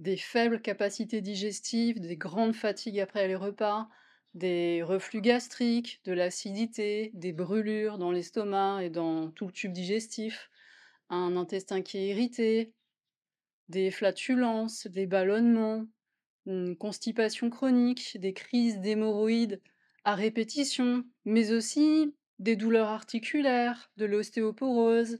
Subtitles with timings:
[0.00, 3.88] des faibles capacités digestives, des grandes fatigues après les repas,
[4.32, 10.50] des reflux gastriques, de l'acidité, des brûlures dans l'estomac et dans tout le tube digestif,
[11.10, 12.72] un intestin qui est irrité,
[13.68, 15.84] des flatulences, des ballonnements,
[16.46, 19.60] une constipation chronique, des crises d'hémorroïdes
[20.04, 25.18] à répétition, mais aussi des douleurs articulaires, de l'ostéoporose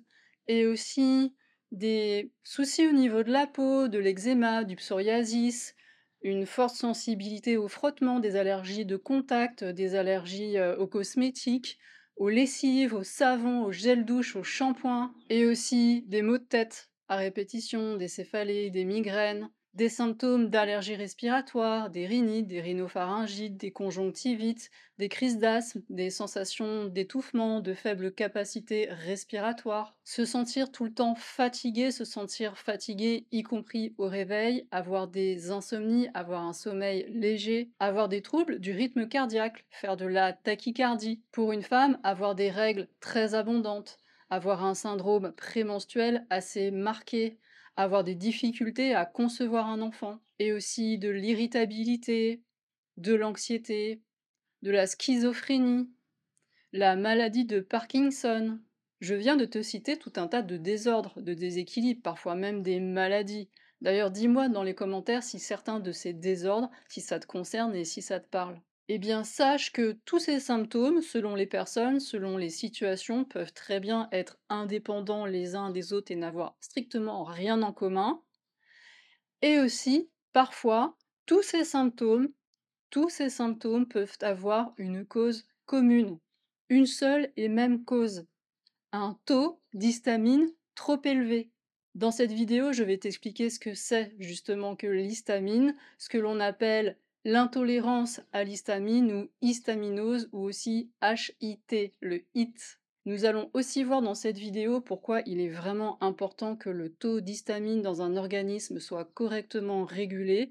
[0.49, 1.35] et aussi
[1.73, 5.75] des soucis au niveau de la peau, de l'eczéma, du psoriasis,
[6.23, 11.79] une forte sensibilité au frottement, des allergies de contact, des allergies euh, aux cosmétiques,
[12.17, 16.91] aux lessives, aux savons, aux gels douche, aux shampoings, et aussi des maux de tête
[17.09, 23.71] à répétition, des céphalées, des migraines, des symptômes d'allergie respiratoire, des rhinites, des rhinopharyngites, des
[23.71, 30.93] conjonctivites, des crises d'asthme, des sensations d'étouffement, de faible capacité respiratoire, se sentir tout le
[30.93, 37.07] temps fatigué, se sentir fatigué y compris au réveil, avoir des insomnies, avoir un sommeil
[37.09, 41.23] léger, avoir des troubles du rythme cardiaque, faire de la tachycardie.
[41.33, 43.99] Pour une femme, avoir des règles très abondantes,
[44.31, 47.39] avoir un syndrome prémenstruel assez marqué,
[47.83, 52.43] avoir des difficultés à concevoir un enfant, et aussi de l'irritabilité,
[52.97, 54.01] de l'anxiété,
[54.63, 55.89] de la schizophrénie,
[56.73, 58.59] la maladie de Parkinson.
[59.01, 62.81] Je viens de te citer tout un tas de désordres, de déséquilibres, parfois même des
[62.81, 63.49] maladies.
[63.81, 67.85] D'ailleurs, dis-moi dans les commentaires si certains de ces désordres, si ça te concerne et
[67.85, 68.61] si ça te parle.
[68.93, 73.79] Eh bien, sache que tous ces symptômes, selon les personnes, selon les situations, peuvent très
[73.79, 78.21] bien être indépendants les uns des autres et n'avoir strictement rien en commun.
[79.43, 82.31] Et aussi, parfois, tous ces symptômes,
[82.91, 86.19] tous ces symptômes peuvent avoir une cause commune,
[86.69, 88.27] une seule et même cause,
[88.91, 91.53] un taux d'histamine trop élevé.
[91.95, 96.41] Dans cette vidéo, je vais t'expliquer ce que c'est justement que l'histamine, ce que l'on
[96.41, 102.79] appelle l'intolérance à l'histamine ou histaminose ou aussi HIT, le HIT.
[103.07, 107.21] Nous allons aussi voir dans cette vidéo pourquoi il est vraiment important que le taux
[107.21, 110.51] d'histamine dans un organisme soit correctement régulé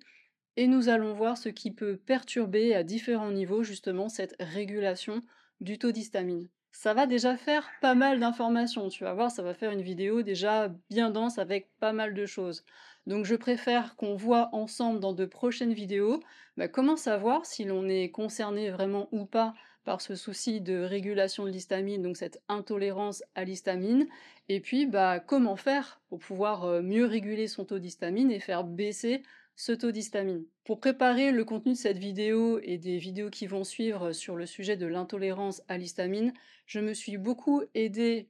[0.57, 5.21] et nous allons voir ce qui peut perturber à différents niveaux justement cette régulation
[5.61, 6.49] du taux d'histamine.
[6.71, 10.21] Ça va déjà faire pas mal d'informations, tu vas voir, ça va faire une vidéo
[10.21, 12.63] déjà bien dense avec pas mal de choses.
[13.09, 16.21] Donc je préfère qu'on voit ensemble dans de prochaines vidéos
[16.57, 21.45] bah, comment savoir si l'on est concerné vraiment ou pas par ce souci de régulation
[21.45, 24.07] de l'histamine, donc cette intolérance à l'histamine,
[24.47, 28.63] et puis bah, comment faire pour pouvoir euh, mieux réguler son taux d'histamine et faire
[28.63, 29.23] baisser
[29.55, 30.45] ce taux d'histamine?
[30.63, 34.45] Pour préparer le contenu de cette vidéo et des vidéos qui vont suivre sur le
[34.45, 36.31] sujet de l'intolérance à l'histamine,
[36.67, 38.27] je me suis beaucoup aidée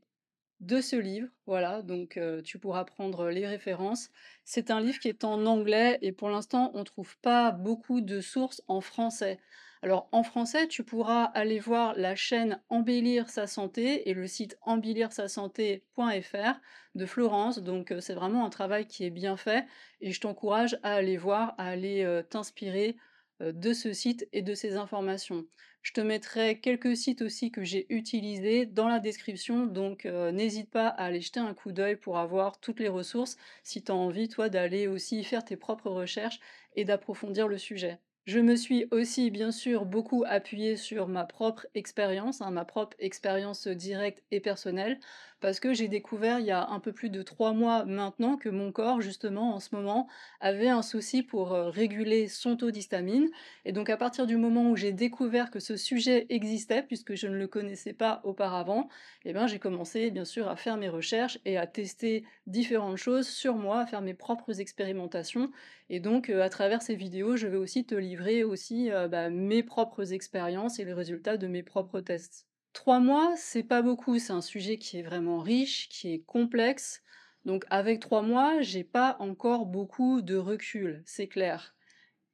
[0.59, 1.29] de ce livre.
[1.45, 4.09] Voilà, donc tu pourras prendre les références.
[4.43, 8.01] C'est un livre qui est en anglais et pour l'instant, on ne trouve pas beaucoup
[8.01, 9.39] de sources en français.
[9.81, 14.57] Alors en français, tu pourras aller voir la chaîne Embellir sa santé et le site
[14.61, 16.59] embellir-sa-santé.fr
[16.95, 17.59] de Florence.
[17.59, 19.65] Donc c'est vraiment un travail qui est bien fait
[20.01, 22.97] et je t'encourage à aller voir, à aller t'inspirer
[23.39, 25.45] de ce site et de ces informations.
[25.81, 30.69] Je te mettrai quelques sites aussi que j'ai utilisés dans la description, donc euh, n'hésite
[30.69, 33.95] pas à aller jeter un coup d'œil pour avoir toutes les ressources si tu as
[33.95, 36.39] envie, toi, d'aller aussi faire tes propres recherches
[36.75, 37.99] et d'approfondir le sujet.
[38.25, 42.95] Je me suis aussi bien sûr beaucoup appuyée sur ma propre expérience, hein, ma propre
[42.99, 44.99] expérience directe et personnelle,
[45.39, 48.49] parce que j'ai découvert il y a un peu plus de trois mois maintenant que
[48.49, 50.07] mon corps, justement, en ce moment,
[50.39, 53.29] avait un souci pour euh, réguler son taux d'histamine.
[53.65, 57.27] Et donc à partir du moment où j'ai découvert que ce sujet existait, puisque je
[57.27, 58.89] ne le connaissais pas auparavant,
[59.25, 63.27] eh ben, j'ai commencé bien sûr à faire mes recherches et à tester différentes choses
[63.27, 65.51] sur moi, à faire mes propres expérimentations.
[65.89, 69.29] Et donc euh, à travers ces vidéos, je vais aussi te livrer aussi euh, bah,
[69.29, 72.48] mes propres expériences et les résultats de mes propres tests.
[72.73, 77.01] Trois mois, c'est pas beaucoup, c'est un sujet qui est vraiment riche, qui est complexe.
[77.45, 81.75] Donc avec trois mois, j'ai pas encore beaucoup de recul, c'est clair.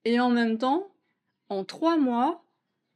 [0.03, 0.91] Et en même temps,
[1.49, 2.45] en trois mois,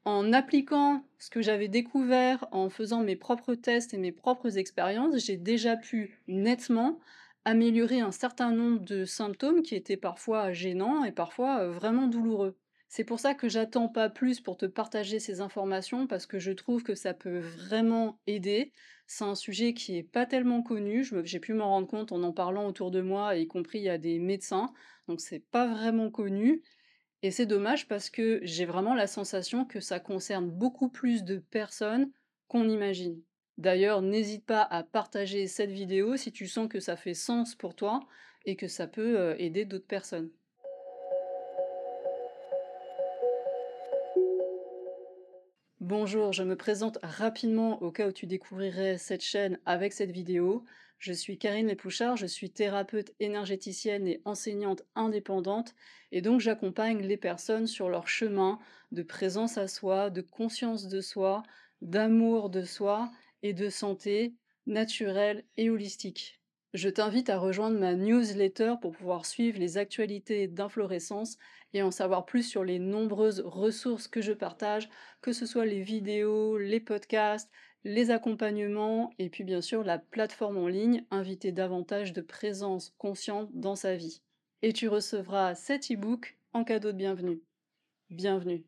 [0.05, 5.17] en appliquant ce que j'avais découvert, en faisant mes propres tests et mes propres expériences,
[5.17, 6.99] j'ai déjà pu nettement
[7.45, 12.57] améliorer un certain nombre de symptômes qui étaient parfois gênants et parfois euh, vraiment douloureux.
[12.91, 16.51] C'est pour ça que j'attends pas plus pour te partager ces informations parce que je
[16.51, 18.73] trouve que ça peut vraiment aider.
[19.05, 22.33] C'est un sujet qui est pas tellement connu, j'ai pu m'en rendre compte en en
[22.33, 24.73] parlant autour de moi, y compris à des médecins,
[25.07, 26.63] donc c'est pas vraiment connu
[27.23, 31.39] et c'est dommage parce que j'ai vraiment la sensation que ça concerne beaucoup plus de
[31.39, 32.11] personnes
[32.47, 33.23] qu'on imagine.
[33.57, 37.75] D'ailleurs, n'hésite pas à partager cette vidéo si tu sens que ça fait sens pour
[37.75, 38.01] toi
[38.45, 40.31] et que ça peut, heu, aider d'autres personnes.
[45.89, 50.63] Bonjour, je me présente rapidement au cas où tu découvrirais cette chaîne avec cette vidéo.
[50.99, 55.73] Je suis Karine Lépouchard, je suis thérapeute énergéticienne et enseignante indépendante
[56.11, 58.59] et donc j'accompagne les personnes sur leur chemin
[58.91, 61.41] de présence à soi, de conscience de soi,
[61.81, 63.09] d'amour de soi
[63.41, 64.35] et de santé
[64.67, 66.38] naturelle et holistique.
[66.73, 71.37] Je t'invite à rejoindre ma newsletter pour pouvoir suivre les actualités d'inflorescence
[71.73, 74.87] et en savoir plus sur les nombreuses ressources que je partage,
[75.21, 77.49] que ce soit les vidéos, les podcasts,
[77.83, 83.49] les accompagnements et puis bien sûr la plateforme en ligne, inviter davantage de présence consciente
[83.53, 84.21] dans sa vie.
[84.61, 87.41] Et tu recevras cet e-book en cadeau de bienvenue.
[88.11, 88.63] Bienvenue.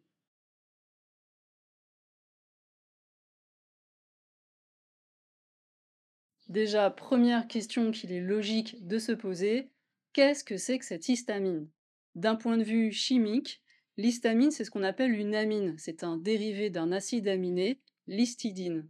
[6.51, 9.69] Déjà, première question qu'il est logique de se poser,
[10.11, 11.69] qu'est-ce que c'est que cette histamine?
[12.15, 13.61] D'un point de vue chimique,
[13.95, 15.75] l'histamine, c'est ce qu'on appelle une amine.
[15.77, 18.85] C'est un dérivé d'un acide aminé, l'histidine.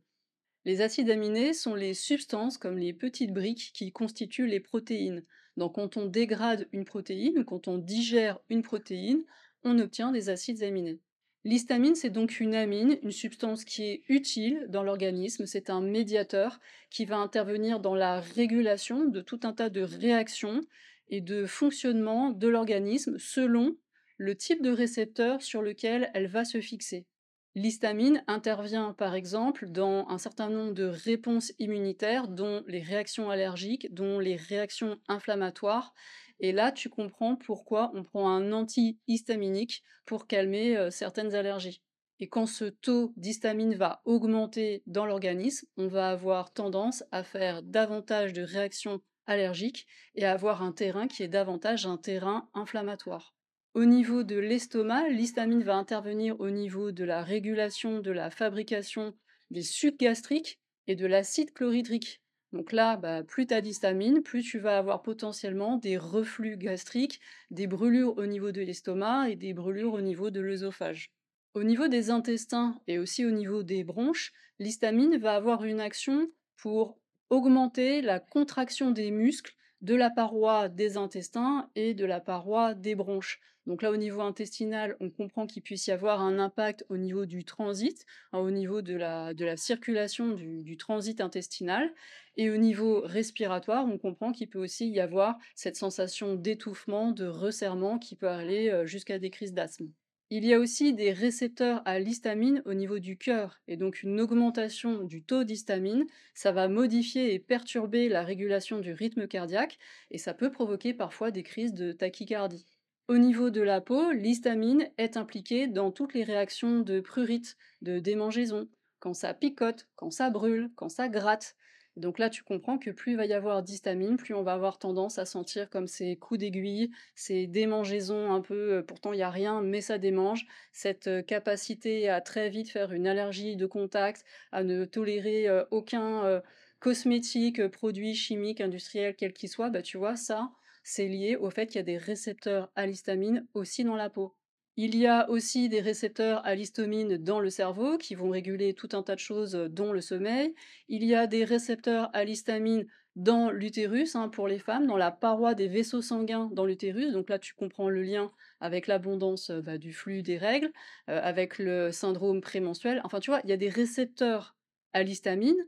[0.66, 5.24] Les acides aminés sont les substances comme les petites briques qui constituent les protéines.
[5.56, 9.24] Donc quand on dégrade une protéine, quand on digère une protéine,
[9.64, 11.00] on obtient des acides aminés.
[11.44, 15.48] L'histamine, c'est donc une amine, une substance qui est utile dans l'organisme.
[15.48, 16.60] C'est un médiateur
[16.92, 20.62] qui va intervenir dans la régulation de tout un tas de réactions
[21.10, 23.76] et de fonctionnement de l'organisme selon
[24.18, 27.08] le type de récepteur sur lequel elle va se fixer.
[27.54, 33.94] L'histamine intervient par exemple dans un certain nombre de réponses immunitaires, dont les réactions allergiques,
[33.94, 35.94] dont les réactions inflammatoires,
[36.42, 41.84] et là, tu comprends pourquoi on prend un antihistaminique pour calmer euh, certaines allergies.
[42.20, 47.62] Et quand ce taux d'histamine va augmenter dans l'organisme, on va avoir tendance à faire
[47.62, 53.36] davantage de réactions allergiques et à avoir un terrain qui est davantage un terrain inflammatoire.
[53.74, 59.14] Au niveau de l'estomac, l'histamine va intervenir au niveau de la régulation de la fabrication
[59.50, 62.22] des sucs gastriques et de l'acide chlorhydrique.
[62.52, 67.22] Donc là, bah, plus tu as d'histamine, plus tu vas avoir potentiellement des reflux gastriques,
[67.50, 71.14] des brûlures au niveau de l'estomac et des brûlures au niveau de l'œsophage.
[71.54, 76.30] Au niveau des intestins et aussi au niveau des bronches, l'histamine va avoir une action
[76.58, 82.74] pour augmenter la contraction des muscles de la paroi des intestins et de la paroi
[82.74, 83.40] des bronches.
[83.68, 87.26] Donc là, au niveau intestinal, on comprend qu'il puisse y avoir un impact au niveau
[87.28, 91.94] du transit, hein, au niveau de la, de la circulation du, transit intestinal.
[92.38, 97.28] Et au niveau respiratoire, on comprend qu'il peut aussi y avoir cette sensation d'étouffement, de
[97.28, 99.90] resserrement qui peut aller euh, jusqu'à des crises d'asthme.
[100.34, 104.22] Il y a aussi des récepteurs à l'histamine au niveau du cœur, et donc une
[104.22, 109.78] augmentation du taux d'histamine, ça va modifier et perturber la régulation du rythme cardiaque,
[110.10, 112.66] et ça peut provoquer parfois des crises de tachycardie.
[113.10, 118.00] Au niveau de la peau, l'histamine est impliquée dans toutes les réactions de prurite, de
[118.00, 118.70] démangeaison,
[119.00, 121.58] quand ça picote, quand ça brûle, quand ça gratte.
[121.98, 124.80] Donc là, tu comprends que plus il va y avoir d'histamine, plus on va avoir
[124.80, 129.24] tendance à sentir comme ces coups d'aiguille, ces démangeaisons un peu, euh, pourtant il n'y
[129.24, 133.66] a rien, mais ça démange, cette euh, capacité à très vite faire une allergie de
[133.66, 136.42] contact, à ne tolérer euh, aucun
[136.80, 140.52] cosmétique, produit chimique, industriel, quel qu'il soit, bah tu vois, ça,
[140.84, 144.36] c'est lié au fait qu'il y a des récepteurs à l'histamine aussi dans la peau.
[144.78, 148.90] Il y a aussi des récepteurs à l'histamine dans le cerveau qui vont réguler tout
[148.94, 150.54] un tas de choses, euh, dont le sommeil.
[150.88, 152.86] Il y a des récepteurs à l'histamine
[153.16, 157.12] dans l'utérus hein, pour les femmes, dans la paroi des vaisseaux sanguins dans l'utérus.
[157.12, 160.72] Donc là, tu comprends le lien avec l'abondance euh, bah, du flux des règles,
[161.10, 163.02] euh, avec le syndrome prémenstruel.
[163.04, 164.56] Enfin, tu vois, il y a des récepteurs
[164.94, 165.68] à l'histamine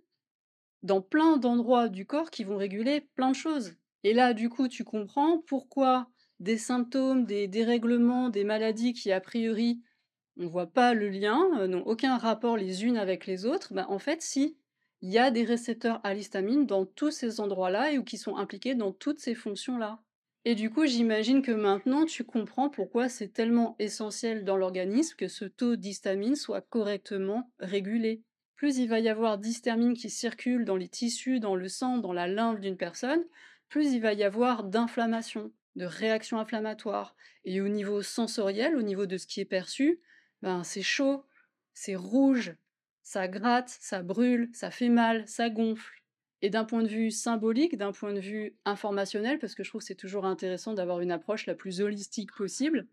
[0.83, 3.75] dans plein d'endroits du corps qui vont réguler plein de choses.
[4.03, 6.09] Et là, du coup, tu comprends pourquoi
[6.43, 9.81] des symptômes, des dérèglements, des maladies qui, a priori,
[10.37, 13.73] on ne voit pas le lien, euh, n'ont aucun rapport les unes avec les autres,
[13.73, 14.57] bah, en fait, si,
[15.01, 18.35] il y a des récepteurs à l'histamine dans tous ces endroits-là et ou qui sont
[18.35, 20.01] impliqués dans toutes ces fonctions-là.
[20.45, 25.29] Et du coup, j'imagine que maintenant, tu comprends pourquoi c'est tellement essentiel dans l'organisme que
[25.29, 28.21] ce taux d'histamine soit correctement régulé.
[28.55, 32.13] Plus il va y avoir d'histamine qui circule dans les tissus, dans le sang, dans
[32.13, 33.23] la lymphe d'une personne,
[33.69, 35.51] plus il va y avoir d'inflammation.
[35.75, 37.15] De réaction inflammatoire.
[37.45, 39.99] Et au niveau sensoriel, au niveau de ce qui est perçu,
[40.41, 41.25] ben, c'est chaud,
[41.73, 42.55] c'est rouge,
[43.01, 46.01] ça gratte, ça brûle, ça fait mal, ça gonfle.
[46.41, 49.81] Et d'un point de vue symbolique, d'un point de vue informationnel, parce que je trouve
[49.81, 52.87] que c'est toujours intéressant d'avoir une approche la plus holistique possible,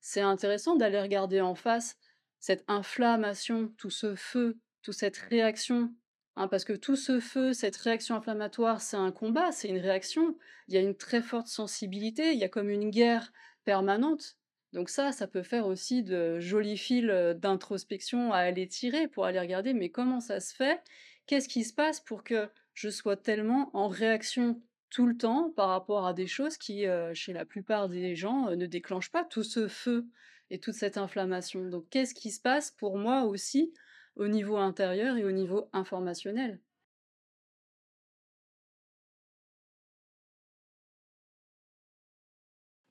[0.00, 1.96] c'est intéressant d'aller regarder en face
[2.40, 5.94] cette inflammation, tout ce feu, toute cette réaction
[6.36, 10.36] Hein, parce que tout ce feu, cette réaction inflammatoire, c'est un combat, c'est une réaction.
[10.68, 13.32] Il y a une très forte sensibilité, il y a comme une guerre
[13.64, 14.36] permanente.
[14.72, 19.24] Donc ça, ça peut faire aussi de jolis fils euh, d'introspection à aller tirer pour
[19.24, 20.82] aller regarder, mais comment ça se fait?
[21.26, 24.60] Qu'est-ce qui se passe pour que je sois tellement en réaction
[24.90, 28.48] tout le temps par rapport à des choses qui, euh, chez la plupart des gens,
[28.48, 30.06] euh, ne déclenchent pas tout ce feu
[30.50, 31.68] et toute cette inflammation?
[31.68, 33.72] Donc qu'est-ce qui se passe pour moi aussi
[34.16, 36.60] au niveau intérieur et au niveau informationnel.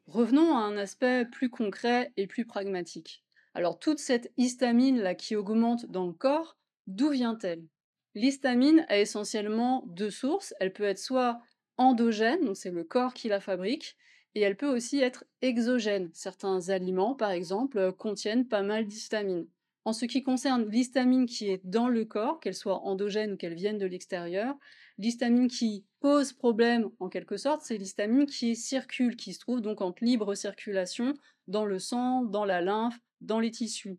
[0.07, 3.23] Revenons à un aspect plus concret et plus pragmatique.
[3.53, 7.63] Alors toute cette histamine là qui augmente dans le corps, d'où vient-elle?
[8.15, 10.53] L'histamine a essentiellement deux sources.
[10.61, 11.41] Elle peut être soit
[11.77, 13.97] endogène, donc c'est le corps qui la fabrique,
[14.35, 16.09] et elle peut aussi être exogène.
[16.13, 19.47] Certains aliments, par exemple, contiennent pas mal d'histamine.
[19.85, 23.53] En ce qui concerne l'histamine qui est dans le corps, qu'elle soit endogène ou qu'elle
[23.53, 24.55] vienne de l'extérieur,
[24.97, 29.81] l'histamine qui pose problème en quelque sorte, c'est l'histamine qui circule, qui se trouve donc
[29.81, 31.13] en libre circulation
[31.47, 33.97] dans le sang, dans la lymphe, dans les tissus.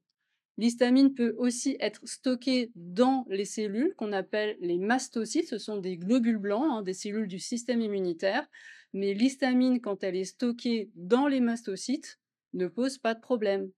[0.57, 5.99] L'histamine peut aussi être stockée dans les cellules qu'on appelle les mastocytes, ce sont des
[5.99, 8.49] globules blancs, hein, des cellules du système immunitaire,
[8.93, 12.21] mais l'histamine, quand elle est stockée dans les mastocytes,
[12.53, 13.71] ne pose pas de problème.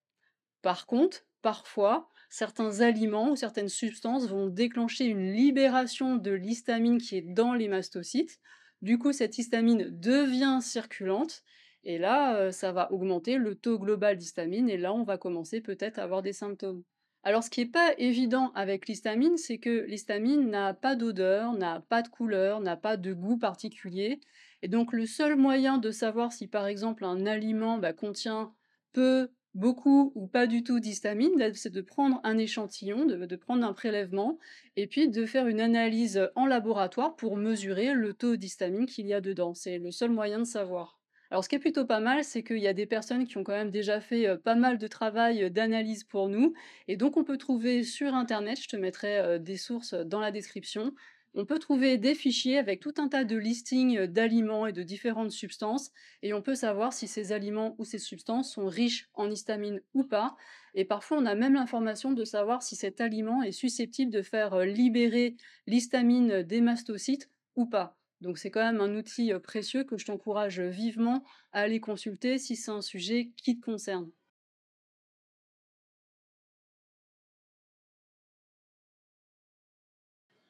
[0.61, 7.19] Par contre, parfois, certains aliments ou certaines substances vont déclencher une libération de l'histamine qui
[7.19, 8.41] est dans les mastocytes.
[8.83, 11.45] Du coup, cette histamine devient circulante
[11.85, 15.61] et là, euh, ça va augmenter le taux global d'histamine et là, on va commencer
[15.61, 16.83] peut-être à avoir des symptômes.
[17.23, 21.81] Alors, ce qui n'est pas évident avec l'histamine, c'est que l'histamine n'a pas d'odeur, n'a
[21.89, 24.19] pas de couleur, n'a pas de goût particulier.
[24.63, 28.53] Et donc, le seul moyen de savoir si, par exemple, un aliment bah, contient
[28.93, 33.73] peu beaucoup ou pas du tout d'histamine, c'est de prendre un échantillon, de, prendre un
[33.73, 34.39] prélèvement
[34.77, 39.15] et puis de faire une analyse en laboratoire pour mesurer le taux d'histamine qu'il y
[39.15, 39.55] a dedans.
[39.55, 41.01] C'est le seul moyen de savoir.
[41.31, 43.45] Alors ce qui est plutôt pas mal, c'est qu'il y a des personnes qui ont
[43.45, 46.55] quand même déjà fait euh, pas mal de travail euh, d'analyse pour nous,
[46.87, 50.31] et donc on peut trouver sur Internet, je te mettrai euh, des sources dans la
[50.31, 50.93] description,
[51.37, 55.31] on peut trouver des fichiers avec tout un tas de listings d'aliments et de différentes
[55.31, 55.91] substances,
[56.23, 60.03] et on peut savoir si ces aliments ou ces substances sont riches en histamine ou
[60.05, 60.35] pas.
[60.75, 64.55] Et parfois, on a même l'information de savoir si cet aliment est susceptible de faire
[64.55, 67.99] euh, libérer l'histamine des mastocytes ou pas.
[68.23, 72.39] Donc c'est quand même un outil euh, précieux que je t'encourage vivement à aller consulter
[72.39, 74.11] si c'est un sujet qui te concerne.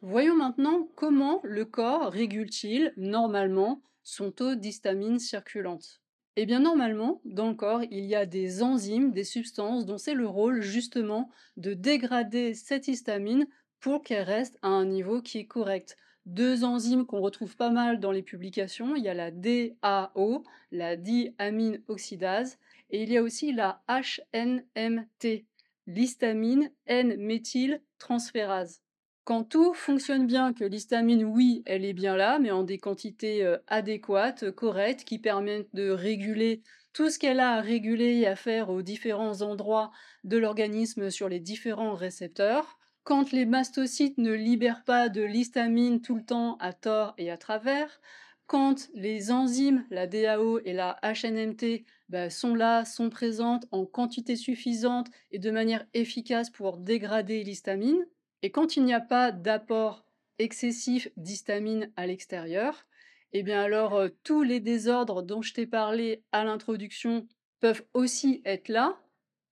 [0.03, 6.01] Voyons maintenant comment le corps régule-t-il normalement son taux d'histamine circulante.
[6.37, 10.15] Eh bien normalement, dans le corps, il y a des enzymes, des substances dont c'est
[10.15, 13.47] le rôle justement de dégrader cette histamine
[13.81, 15.97] pour qu'elle reste à un niveau qui est correct.
[16.27, 20.97] Deux enzymes qu'on retrouve pas mal dans les publications, il y a la DAO, la
[20.97, 22.59] diamine oxydase,
[22.91, 25.47] et il y a aussi la HNMT,
[25.87, 28.83] l'histamine N-méthyltransférase.
[29.27, 33.45] Quand tout fonctionne bien, que l'histamine, oui, elle est bien là, mais en des quantités
[33.45, 38.37] euh, adéquates, correctes, qui permettent de réguler tout ce qu'elle a à réguler et à
[38.37, 39.91] faire aux différents endroits
[40.23, 42.79] de l'organisme sur les différents récepteurs.
[43.03, 47.37] Quand les mastocytes ne libèrent pas de l'histamine tout le temps à tort et à
[47.37, 48.01] travers,
[48.47, 54.37] quand les enzymes, la DAO et la HNMT, bah, sont là, sont présentes en quantité
[54.37, 58.07] suffisante et de manière efficace pour dégrader l'histamine,
[58.43, 60.05] et quand il n'y a pas d'apport
[60.39, 62.87] excessif d'histamine à l'extérieur,
[63.33, 67.27] eh bien alors euh, tous les désordres dont je t'ai parlé à l'introduction
[67.61, 69.01] peuvent aussi être là,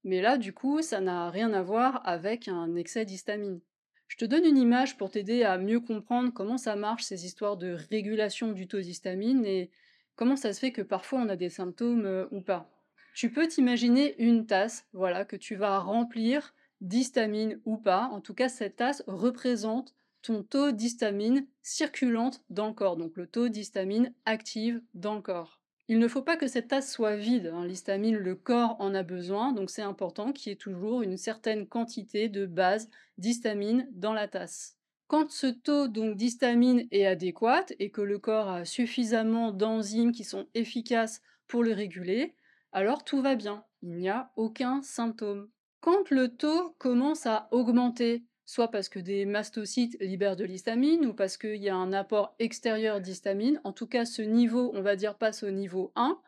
[0.04, 3.60] mais là du coup ça n'a rien à voir avec un excès d'histamine.
[4.08, 7.56] Je te donne une image pour t'aider à mieux comprendre comment ça marche ces histoires
[7.56, 9.70] de régulation du taux d'histamine et
[10.14, 12.70] comment ça se fait que parfois on a des symptômes euh, ou pas.
[13.14, 18.08] Tu peux t'imaginer une tasse, voilà, que tu vas remplir d'histamine ou pas.
[18.12, 23.26] En tout cas, cette tasse représente ton taux d'histamine circulante dans le corps, donc le
[23.26, 25.60] taux d'histamine active dans le corps.
[25.88, 27.52] Il ne faut pas que cette tasse soit vide.
[27.52, 27.66] Hein.
[27.66, 31.66] L'histamine, le corps en a besoin, donc c'est important qu'il y ait toujours une certaine
[31.66, 32.88] quantité de base
[33.18, 34.78] d'histamine dans la tasse.
[35.08, 40.46] Quand ce taux d'histamine est adéquat et que le corps a suffisamment d'enzymes qui sont
[40.54, 42.34] efficaces pour le réguler,
[42.72, 45.50] alors tout va bien, il n'y a aucun symptôme.
[45.84, 51.12] Quand le taux commence à augmenter, soit parce que des mastocytes libèrent de l'histamine ou
[51.12, 54.96] parce qu'il y a un apport extérieur d'histamine, en tout cas ce niveau, on va
[54.96, 56.18] dire, passe au niveau 1,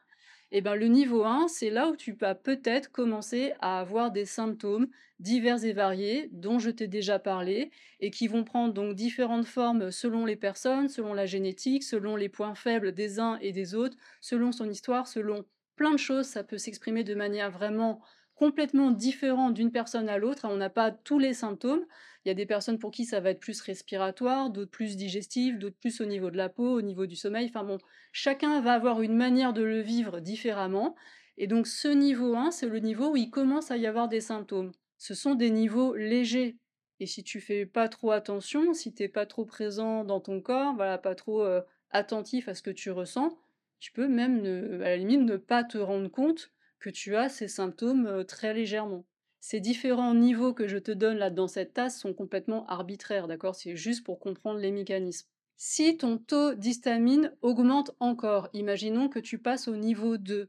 [0.52, 4.10] et eh ben, le niveau 1, c'est là où tu vas peut-être commencer à avoir
[4.10, 4.88] des symptômes
[5.20, 7.70] divers et variés dont je t'ai déjà parlé
[8.00, 12.28] et qui vont prendre donc différentes formes selon les personnes, selon la génétique, selon les
[12.28, 15.46] points faibles des uns et des autres, selon son histoire, selon
[15.76, 16.26] plein de choses.
[16.26, 18.02] Ça peut s'exprimer de manière vraiment
[18.36, 20.46] complètement différente d'une personne à l'autre.
[20.48, 21.84] On n'a pas tous les symptômes.
[22.24, 25.58] Il y a des personnes pour qui ça va être plus respiratoire, d'autres plus digestif,
[25.58, 27.46] d'autres plus au niveau de la peau, au niveau du sommeil.
[27.48, 27.78] Enfin bon,
[28.12, 30.94] chacun va avoir une manière de le vivre différemment.
[31.38, 34.20] Et donc ce niveau 1, c'est le niveau où il commence à y avoir des
[34.20, 34.72] symptômes.
[34.98, 36.56] Ce sont des niveaux légers.
[37.00, 40.40] Et si tu fais pas trop attention, si tu n'es pas trop présent dans ton
[40.40, 43.36] corps, voilà, pas trop euh, attentif à ce que tu ressens,
[43.78, 44.44] tu peux même,
[44.82, 46.50] à la limite, ne pas te rendre compte
[46.86, 49.04] que tu as ces symptômes très légèrement.
[49.40, 53.56] Ces différents niveaux que je te donne là dans cette tasse sont complètement arbitraires, d'accord?
[53.56, 55.26] C'est juste pour comprendre les mécanismes.
[55.56, 60.48] Si ton taux d'histamine augmente encore, imaginons que tu passes au niveau 2,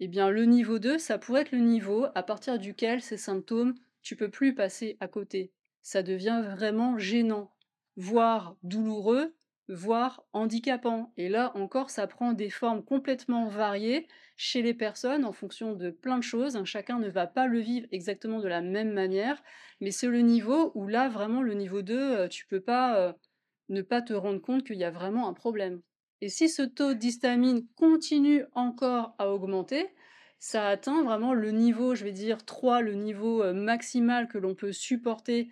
[0.00, 3.74] eh bien le niveau 2, ça pourrait être le niveau à partir duquel ces symptômes,
[4.00, 5.52] tu peux plus passer à côté.
[5.82, 7.52] Ça devient vraiment gênant,
[7.96, 9.34] voire douloureux,
[9.68, 11.12] voire handicapant.
[11.16, 14.06] Et là encore, ça prend des formes complètement variées
[14.36, 16.56] chez les personnes en fonction de plein de choses.
[16.56, 16.64] Hein.
[16.64, 19.42] Chacun ne va pas le vivre exactement de la même manière,
[19.80, 23.12] mais c'est le niveau où là, vraiment, le niveau 2, euh, tu peux pas euh,
[23.68, 25.80] ne pas te rendre compte qu'il y a vraiment un problème.
[26.20, 29.88] Et si ce taux d'histamine continue encore à augmenter,
[30.38, 34.54] ça atteint vraiment le niveau, je vais dire 3, le niveau euh, maximal que l'on
[34.54, 35.48] peut supporter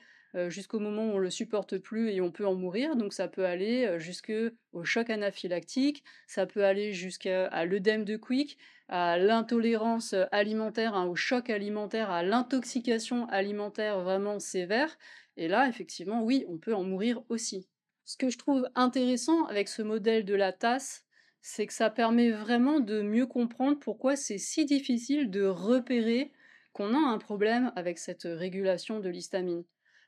[0.48, 2.96] jusqu'au moment où on le supporte plus et on peut en mourir.
[2.96, 8.58] Donc ça peut aller jusqu'au choc anaphylactique, ça peut aller jusqu'à l'œdème de Quick,
[8.88, 14.98] à l'intolérance alimentaire, hein, au choc alimentaire, à l'intoxication alimentaire vraiment sévère.
[15.36, 17.66] Et là, effectivement, oui, on peut en mourir aussi.
[18.04, 21.06] Ce que je trouve intéressant avec ce modèle de la tasse,
[21.40, 26.32] c'est que ça permet vraiment de mieux comprendre pourquoi c'est si difficile de repérer
[26.72, 29.64] qu'on a un problème avec cette régulation de l'histamine.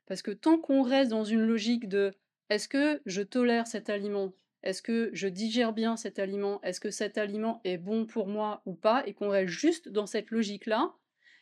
[0.06, 2.12] Parce que tant qu'on reste dans une logique de
[2.50, 4.32] est-ce que je tolère cet aliment?
[4.62, 6.60] Est-ce que je digère bien cet aliment?
[6.62, 9.02] Est-ce que cet aliment est bon pour moi ou pas?
[9.06, 10.94] Et qu'on reste juste dans cette logique-là,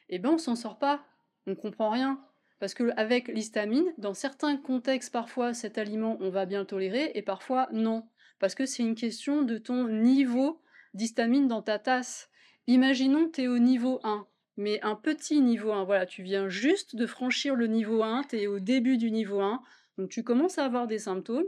[0.08, 1.04] eh ben on s'en sort pas.
[1.46, 2.20] On comprend rien.
[2.60, 7.22] Parce qu'avec l'histamine, dans certains contextes, parfois cet aliment on va bien le tolérer et
[7.22, 8.06] parfois non.
[8.38, 10.60] Parce que c'est une question de ton niveau
[10.94, 12.28] d'histamine dans ta tasse.
[12.68, 15.84] Imaginons que tu es au niveau 1 mais un petit niveau 1.
[15.84, 19.40] Voilà, tu viens juste de franchir le niveau 1, tu es au début du niveau
[19.40, 19.62] 1,
[19.98, 21.46] donc tu commences à avoir des symptômes.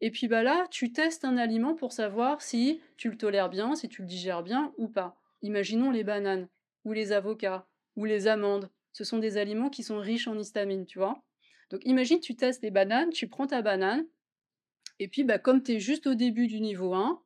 [0.00, 3.74] Et puis bah là, tu testes un aliment pour savoir si tu le tolères bien,
[3.74, 5.20] si tu le digères bien ou pas.
[5.42, 6.48] Imaginons les bananes,
[6.84, 8.70] ou les avocats, ou les amandes.
[8.92, 11.22] Ce sont des aliments qui sont riches en histamine, tu vois.
[11.70, 14.06] Donc imagine, tu testes les bananes, tu prends ta banane,
[14.98, 17.20] et puis bah, comme tu es juste au début du niveau 1,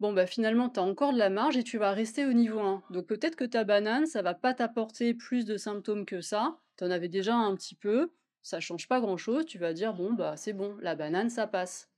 [0.00, 2.60] bon bah finalement tu as encore de la marge et tu vas rester au niveau
[2.60, 2.82] 1.
[2.90, 6.84] Donc peut-être que ta banane, ça va pas t'apporter plus de symptômes que ça, tu
[6.84, 10.36] en avais déjà un petit peu, ça change pas grand-chose, tu vas dire bon bah
[10.36, 11.90] c'est bon, la banane ça passe.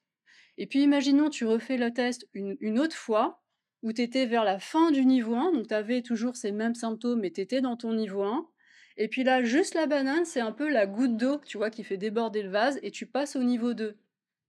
[0.56, 3.42] Et puis imaginons tu refais le test une, autre fois,
[3.82, 6.74] où tu étais vers la fin du niveau 1, donc tu avais toujours ces mêmes
[6.74, 8.48] symptômes, mais tu étais dans ton niveau 1.
[8.96, 11.84] Et puis là, juste la banane, c'est un peu la goutte d'eau, tu vois, qui
[11.84, 13.96] fait déborder le vase, et tu passes au niveau 2.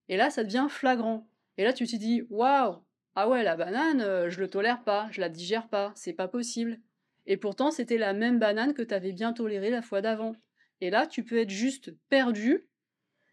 [0.10, 1.30] Et là, ça devient flagrant.
[1.58, 2.80] Et là, tu te dis, waouh,
[3.16, 6.28] ah ouais, la banane, euh, je le tolère pas, je la digère pas, c'est pas
[6.28, 6.80] possible.
[7.26, 10.36] Et pourtant, c'était la même banane que tu avais bien tolérée la fois d'avant.
[10.82, 12.68] Et là, tu peux être juste perdu,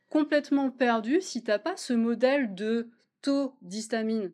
[0.08, 2.90] complètement perdu, si t'as pas ce modèle de
[3.22, 4.32] taux d'histamine.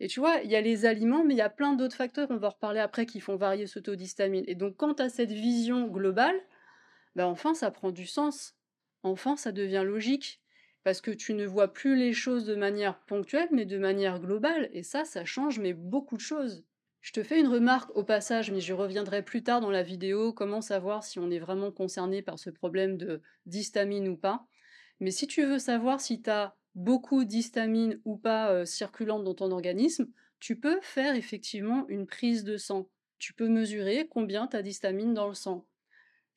[0.00, 2.30] Et tu vois, il y a les aliments, mais il y a plein d'autres facteurs,
[2.30, 4.44] on va reparler après, qui font varier ce taux d'histamine.
[4.46, 6.36] Et donc, quand as cette vision globale,
[7.16, 8.54] ben enfin, ça prend du sens.
[9.02, 10.39] Enfin, ça devient logique
[10.84, 14.68] parce que tu ne vois plus les choses de manière ponctuelle, mais de manière globale,
[14.72, 16.64] et ça, ça change mais beaucoup de choses.
[17.00, 20.32] Je te fais une remarque au passage, mais je reviendrai plus tard dans la vidéo,
[20.32, 24.46] comment savoir si on est vraiment concerné par ce problème de d'histamine ou pas.
[25.00, 29.34] Mais si tu veux savoir si tu as beaucoup d'histamine ou pas euh, circulante dans
[29.34, 30.08] ton organisme,
[30.40, 32.90] tu peux faire effectivement une prise de sang.
[33.18, 35.66] Tu peux mesurer combien tu as d'histamine dans le sang.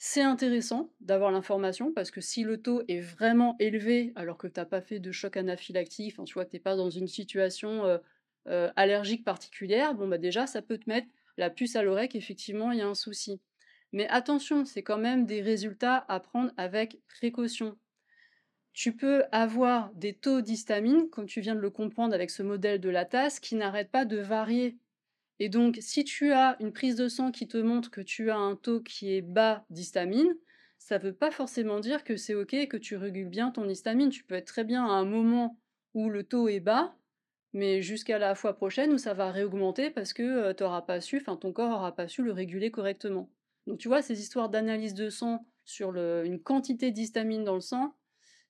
[0.06, 4.60] C'est intéressant d'avoir l'information parce que si le taux est vraiment élevé alors que tu
[4.60, 7.86] n'as pas fait de choc anaphylactique, tu vois que tu n'es pas dans une situation
[7.86, 7.98] euh,
[8.50, 12.74] euh, allergique particulière, bon bah déjà ça peut te mettre la puce à l'oreille qu'effectivement
[12.74, 13.40] il y a un souci.
[13.94, 17.78] Mais attention, c'est quand même des résultats à prendre avec précaution.
[18.74, 22.82] Tu peux avoir des taux d'histamine, comme tu viens de le comprendre avec ce modèle
[22.82, 24.76] de la tasse, qui n'arrêtent pas de varier
[25.40, 28.38] Et donc, si tu as une prise de sang qui te montre que tu as
[28.38, 30.36] un taux qui est bas d'histamine,
[30.78, 34.10] ça ne veut pas forcément dire que c'est OK que tu régules bien ton histamine.
[34.10, 35.58] Tu peux être très bien à un moment
[35.94, 36.96] où le taux est bas,
[37.54, 41.18] mais jusqu'à la fois prochaine où ça va réaugmenter parce que tu n'auras pas su,
[41.18, 43.30] enfin ton corps n'aura pas su le réguler correctement.
[43.68, 47.96] Donc tu vois, ces histoires d'analyse de sang sur une quantité d'histamine dans le sang,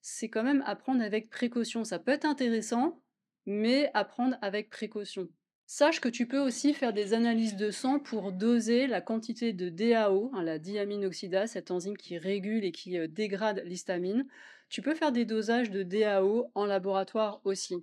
[0.02, 1.84] c'est quand même à prendre avec précaution.
[1.84, 3.00] Ça peut être intéressant,
[3.46, 5.28] mais à prendre avec précaution.
[5.66, 9.70] Sache que tu peux aussi faire des analyses de sang pour doser la quantité de
[9.70, 14.26] DAO, hein, la diamine oxydase, cette enzyme qui régule et qui euh, dégrade l'histamine.
[14.68, 17.76] Tu peux faire des dosages de DAO en laboratoire aussi.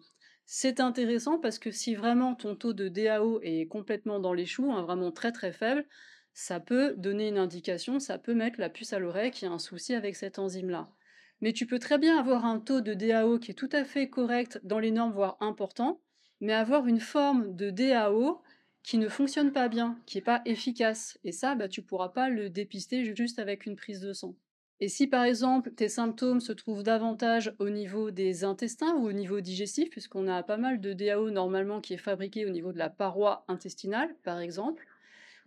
[0.45, 4.71] C'est intéressant parce que si vraiment ton taux de DAO est complètement dans les choux,
[4.71, 5.85] hein, vraiment très très faible,
[6.33, 9.53] ça peut donner une indication, ça peut mettre la puce à l'oreille qu'il y a
[9.53, 10.89] un souci avec cette enzyme-là.
[11.41, 14.09] Mais tu peux très bien avoir un taux de DAO qui est tout à fait
[14.09, 15.99] correct dans les normes, voire important,
[16.41, 18.41] mais avoir une forme de DAO
[18.83, 21.19] qui ne fonctionne pas bien, qui n'est pas efficace.
[21.23, 24.35] Et ça, bah, tu ne pourras pas le dépister juste avec une prise de sang.
[24.79, 29.11] Et si par exemple tes symptômes se trouvent davantage au niveau des intestins ou au
[29.11, 32.79] niveau digestif, puisqu'on a pas mal de DAO normalement qui est fabriqué au niveau de
[32.79, 34.87] la paroi intestinale, par exemple,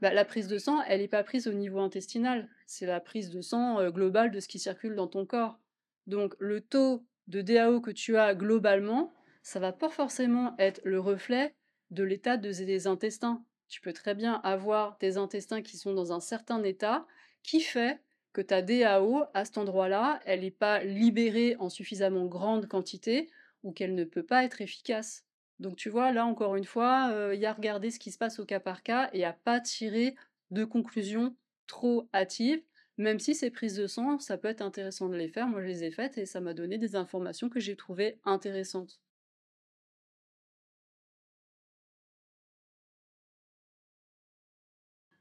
[0.01, 3.31] bah, la prise de sang, elle n'est pas prise au niveau intestinal, c'est la prise
[3.31, 5.59] de sang euh, globale de ce qui circule dans ton corps.
[6.07, 9.13] Donc le taux de DAO que tu as globalement,
[9.45, 11.55] ça va pas forcément être le reflet
[11.91, 13.45] de l'état des intestins.
[13.69, 17.07] Tu peux très bien avoir des intestins qui sont dans un certain état
[17.43, 18.01] qui fait
[18.33, 23.31] que ta DAO, à cet endroit-là, elle n'est pas libérée en suffisamment grande quantité
[23.63, 25.25] ou qu'elle ne peut pas être efficace.
[25.61, 28.39] Donc tu vois, là encore une fois, il y a regarder ce qui se passe
[28.39, 30.17] au cas par cas et à pas tirer
[30.51, 32.63] de conclusions trop hâtives,
[32.97, 35.49] même si ces prises de sang, ça peut être intéressant de les faire.
[35.49, 39.01] Moi, je les ai faites et ça m'a donné des informations que j'ai trouvées intéressantes.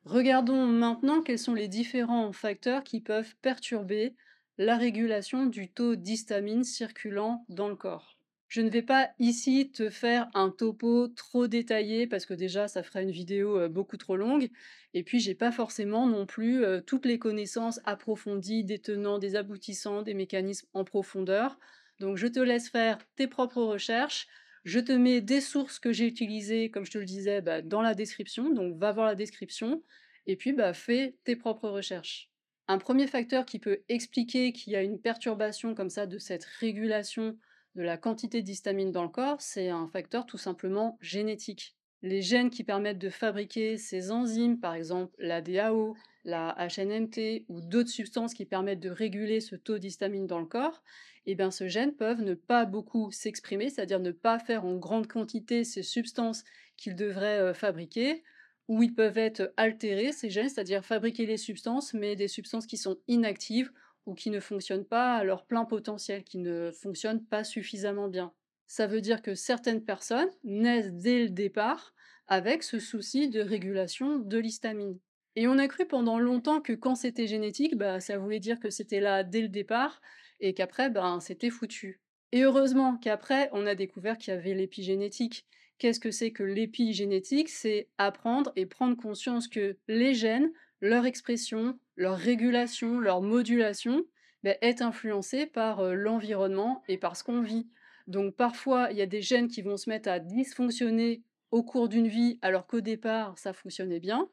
[0.06, 4.16] Regardons maintenant quels sont les différents facteurs qui peuvent perturber
[4.58, 8.18] la régulation du taux d'histamine circulant dans le corps.
[8.50, 12.84] Je ne vais pas ici te faire un topo trop détaillé parce que déjà ça
[12.84, 14.50] ferait une vidéo euh, beaucoup trop longue
[14.94, 19.36] et puis j'ai pas forcément non plus euh, toutes les connaissances approfondies des tenants, des
[19.36, 21.58] aboutissants, des mécanismes en profondeur.
[22.00, 24.28] Donc je te laisse faire tes propres recherches.
[24.64, 27.82] Je te mets des sources que j'ai utilisées, comme je te le disais, bah, dans
[27.82, 28.50] la description.
[28.54, 29.84] Donc va voir la description
[30.26, 32.30] et puis bah, fais tes propres recherches.
[32.68, 36.46] Un premier facteur qui peut expliquer qu'il y a une perturbation comme ça de cette
[36.46, 37.38] régulation
[37.76, 41.76] de la quantité d'histamine dans le corps, c'est un facteur tout simplement génétique.
[42.02, 47.62] Les gènes qui permettent de fabriquer ces enzymes, par exemple la DAO, la HNMT ou
[47.62, 50.84] d'autres substances qui permettent de réguler ce taux d'histamine dans le corps,
[51.26, 55.08] eh bien, ce gène peuvent ne pas beaucoup s'exprimer, c'est-à-dire ne pas faire en grande
[55.08, 56.44] quantité ces substances
[56.78, 58.24] qu'ils devraient euh, fabriquer,
[58.68, 62.78] ou ils peuvent être altérés, ces gènes, c'est-à-dire fabriquer les substances, mais des substances qui
[62.78, 63.72] sont inactives
[64.06, 68.34] ou qui ne fonctionnent pas à leur plein potentiel, qui ne fonctionnent pas suffisamment bien.
[68.68, 71.94] Ça veut dire que certaines personnes naissent dès le départ
[72.28, 74.98] avec ce souci de régulation de l'histamine.
[75.36, 78.70] Et on a cru pendant longtemps que quand c'était génétique, bah, ça voulait dire que
[78.70, 80.02] c'était là dès le départ
[80.40, 82.02] et qu'après, ben, c'était foutu.
[82.32, 85.46] Et heureusement qu'après, on a découvert qu'il y avait l'épigénétique.
[85.80, 87.50] Qu'est-ce que c'est que l'épigénétique?
[87.50, 94.06] C'est apprendre et prendre conscience que les gènes, leur expression, leur régulation, leur modulation,
[94.44, 97.68] ben, est influencée par euh, l'environnement et par ce qu'on vit.
[98.08, 101.88] Donc parfois, il y a des gènes qui vont se mettre à dysfonctionner au cours
[101.88, 104.30] d'une vie alors qu'au départ, ça fonctionnait bien.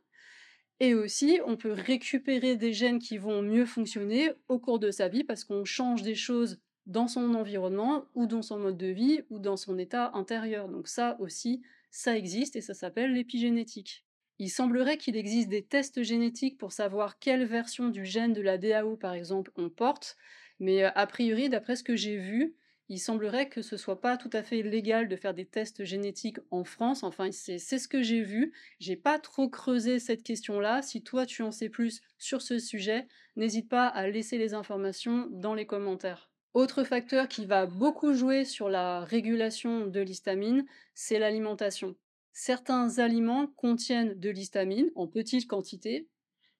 [0.80, 5.08] Et aussi, on peut récupérer des gènes qui vont mieux fonctionner au cours de sa
[5.08, 9.20] vie parce qu'on change des choses dans son environnement ou dans son mode de vie
[9.28, 10.68] ou dans son état intérieur.
[10.68, 14.06] Donc ça aussi, ça existe et ça s'appelle l'épigénétique.
[14.38, 18.56] Il semblerait qu'il existe des tests génétiques pour savoir quelle version du gène de la
[18.56, 20.16] DAO par exemple on porte,
[20.60, 22.54] mais euh, a priori, d'après ce que j'ai vu,
[22.90, 26.40] il semblerait que ce soit pas tout à fait légal de faire des tests génétiques
[26.50, 27.04] en France.
[27.04, 28.52] Enfin, c'est ce que j'ai vu.
[28.80, 30.82] J'ai pas trop creusé cette question-là.
[30.82, 35.28] Si toi tu en sais plus sur ce sujet, n'hésite pas à laisser les informations
[35.30, 36.32] dans les commentaires.
[36.52, 41.94] Autre facteur qui va beaucoup jouer sur la régulation de l'histamine, c'est l'alimentation.
[42.32, 46.08] Certains aliments contiennent de l'histamine en petite quantité,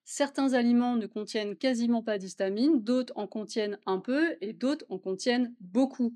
[0.03, 4.99] Certains aliments ne contiennent quasiment pas d'histamine, d'autres en contiennent un peu et d'autres en
[4.99, 6.15] contiennent beaucoup.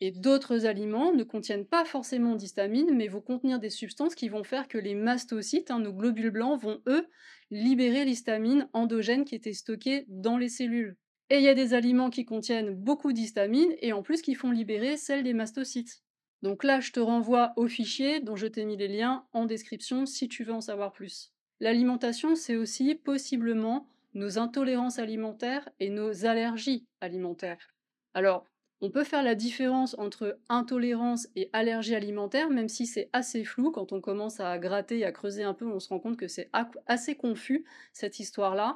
[0.00, 4.44] Et d'autres aliments ne contiennent pas forcément d'histamine, mais vont contenir des substances qui vont
[4.44, 7.06] faire que les mastocytes, hein, nos globules blancs, vont eux
[7.50, 10.96] libérer l'histamine endogène qui était stockée dans les cellules.
[11.30, 14.50] Et il y a des aliments qui contiennent beaucoup d'histamine et en plus qui font
[14.50, 16.02] libérer celle des mastocytes.
[16.42, 20.06] Donc là, je te renvoie au fichier dont je t'ai mis les liens en description
[20.06, 21.32] si tu veux en savoir plus.
[21.60, 27.68] L'alimentation, c'est aussi possiblement nos intolérances alimentaires et nos allergies alimentaires.
[28.14, 28.44] Alors,
[28.80, 33.72] on peut faire la différence entre intolérance et allergie alimentaire, même si c'est assez flou.
[33.72, 36.28] Quand on commence à gratter et à creuser un peu, on se rend compte que
[36.28, 36.48] c'est
[36.86, 38.74] assez confus, cette histoire-là.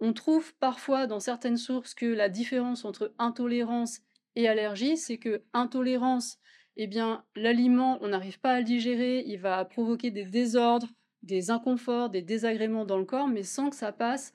[0.00, 4.00] On trouve parfois dans certaines sources que la différence entre intolérance
[4.34, 6.38] et allergie, c'est que intolérance,
[6.76, 10.88] eh bien, l'aliment, on n'arrive pas à le digérer, il va provoquer des désordres,
[11.22, 14.32] des inconforts, des désagréments dans le corps, mais sans que ça passe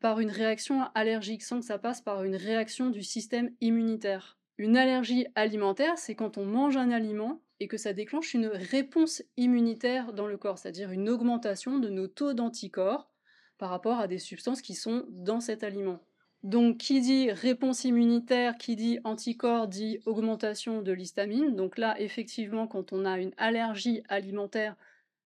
[0.00, 4.38] par une réaction allergique, sans que ça passe par une réaction du système immunitaire.
[4.56, 9.22] Une allergie alimentaire, c'est quand on mange un aliment et que ça déclenche une réponse
[9.36, 13.10] immunitaire dans le corps, c'est-à-dire une augmentation de nos taux d'anticorps
[13.58, 16.00] par rapport à des substances qui sont dans cet aliment.
[16.44, 21.56] Donc, qui dit réponse immunitaire, qui dit anticorps, dit augmentation de l'histamine.
[21.56, 24.76] Donc là, effectivement, quand on a une allergie alimentaire,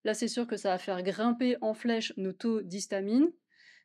[0.05, 3.31] là, c'est sûr que ça va faire grimper en flèche nos taux d'histamine.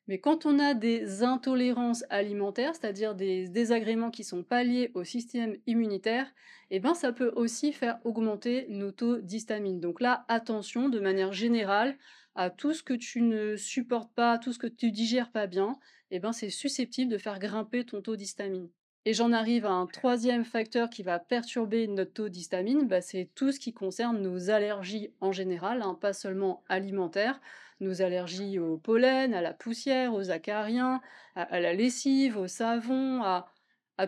[0.07, 5.03] Mais quand on a des intolérances alimentaires, c'est-à-dire des désagréments qui sont pas liés au
[5.03, 6.33] système immunitaire,
[6.69, 9.81] eh ben ça peut aussi faire augmenter nos taux d'histamine.
[9.81, 11.97] Donc là, attention de manière générale
[12.35, 15.77] à tout ce que tu ne supportes pas, tout ce que tu digères pas bien,
[16.11, 18.69] eh ben c'est susceptible de faire grimper ton taux d'histamine.
[19.07, 23.29] Et j'en arrive à un troisième facteur qui va perturber notre taux d'histamine, bah, c'est
[23.35, 27.39] tout ce qui concerne nos allergies en général, hein, pas seulement alimentaires,
[27.79, 30.99] nos allergies au pollen, à la poussière, aux acariens,
[31.35, 33.47] à, la lessive, au savon, à,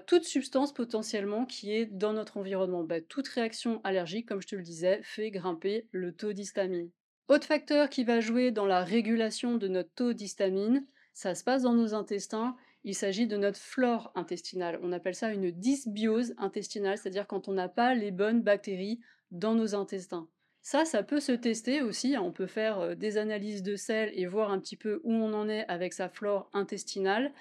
[0.06, 2.84] toute substance potentiellement qui est dans notre environnement.
[2.84, 6.90] Bah, toute réaction allergique, comme je te le disais, fait grimper le taux d'histamine.
[7.30, 11.64] Autre facteur qui va jouer dans la régulation de notre taux d'histamine, ça se passe
[11.64, 12.58] dans nos intestins.
[12.84, 14.80] Il s'agit de notre flore intestinale.
[14.82, 19.00] On appelle ça une dysbiose intestinale, c'est-à-dire quand on n'a pas les bonnes bactéries
[19.32, 20.28] dans nos intestins.
[20.62, 22.16] Ça, ça peut se tester aussi.
[22.16, 22.22] Hein.
[22.22, 25.34] On peut faire euh, des analyses de sel et voir un petit peu où on
[25.34, 27.32] en est avec sa flore intestinale.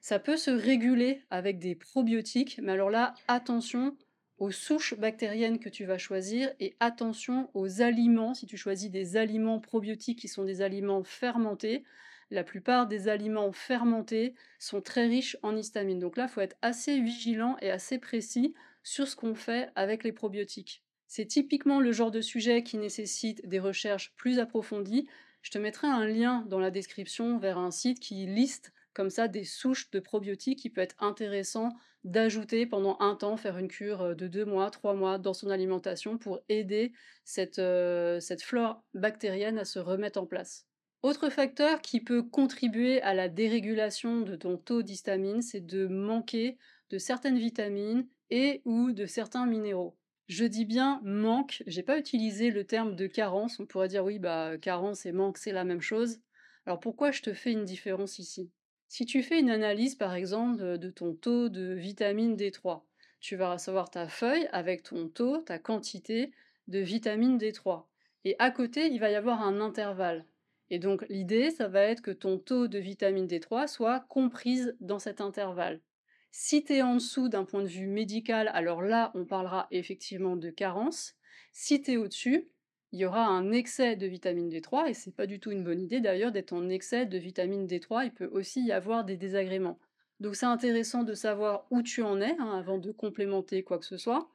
[0.00, 3.96] Ça peut se réguler avec des probiotiques, mais alors là, attention
[4.38, 8.34] aux souches bactériennes que tu vas choisir et attention aux aliments.
[8.34, 11.84] Si tu choisis des aliments probiotiques qui sont des aliments fermentés,
[12.32, 15.98] la plupart des aliments fermentés sont très riches en histamine.
[15.98, 20.02] Donc là, il faut être assez vigilant et assez précis sur ce qu'on fait avec
[20.02, 20.82] les probiotiques.
[21.06, 25.06] C'est typiquement le genre de sujet qui nécessite des recherches plus approfondies.
[25.42, 29.28] Je te mettrai un lien dans la description vers un site qui liste comme ça
[29.28, 31.70] des souches de probiotiques qui peut être intéressant
[32.04, 35.50] d'ajouter pendant un temps, faire une cure euh, de deux mois, trois mois dans son
[35.50, 36.92] alimentation pour aider
[37.24, 40.66] cette, euh, cette flore bactérienne à se remettre en place.
[41.02, 46.58] Autre facteur qui peut contribuer à la dérégulation de ton taux d'histamine, c'est de manquer
[46.90, 49.96] de certaines vitamines et ou de certains minéraux.
[50.28, 54.18] Je dis bien manque, j'ai pas utilisé le terme de carence, on pourrait dire oui,
[54.20, 56.20] bah carence et manque c'est la même chose.
[56.66, 58.50] Alors pourquoi je te fais une différence ici?
[58.86, 62.86] Si tu fais une analyse par exemple de ton taux de vitamine D3,
[63.20, 66.30] tu vas recevoir ta feuille avec ton taux, ta quantité
[66.68, 67.88] de vitamine D3.
[68.24, 70.24] Et à côté, il va y avoir un intervalle.
[70.72, 74.98] Et donc l'idée, ça va être que ton taux de vitamine D3 soit comprise dans
[74.98, 75.82] cet intervalle.
[76.30, 80.34] Si tu es en dessous d'un point de vue médical, alors là, on parlera effectivement
[80.34, 81.14] de carence.
[81.52, 82.48] Si tu es au-dessus,
[82.92, 85.82] il y aura un excès de vitamine D3, et c'est pas du tout une bonne
[85.82, 89.78] idée d'ailleurs d'être en excès de vitamine D3, il peut aussi y avoir des désagréments.
[90.20, 93.84] Donc c'est intéressant de savoir où tu en es hein, avant de complémenter quoi que
[93.84, 94.30] ce soit.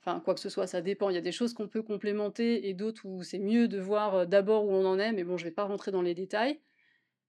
[0.00, 1.10] Enfin, quoi que ce soit, ça dépend.
[1.10, 4.14] Il y a des choses qu'on peut complémenter et d'autres où c'est mieux de voir
[4.14, 6.14] euh, d'abord où on en est, mais bon, je ne vais pas rentrer dans les
[6.14, 6.60] détails.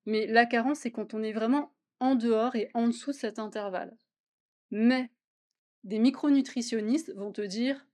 [0.05, 3.39] Mais la carence, c'est quand on est vraiment en dehors et en dessous de cet
[3.39, 3.97] intervalle.
[4.71, 5.09] Mais
[5.83, 7.85] des micronutritionnistes vont te dire,